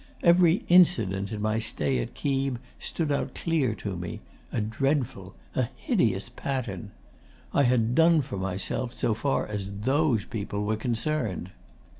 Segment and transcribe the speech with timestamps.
[0.23, 5.67] Every incident in my stay at Keeb stood out clear to me; a dreadful, a
[5.75, 6.89] hideous pattern.
[7.53, 11.51] I had done for myself, so far as THOSE people were concerned.